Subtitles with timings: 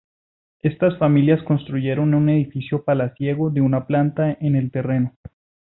[0.63, 5.13] Estas familias construyeron un edificio palaciego de una planta en el terreno.